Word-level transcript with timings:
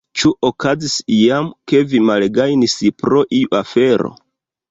Ĉu 0.19 0.29
okazis 0.47 0.93
iam, 1.17 1.49
ke 1.71 1.83
vi 1.91 2.01
malgajnis 2.09 2.75
pro 3.03 3.23
iu 3.41 3.55
afero? 3.63 4.13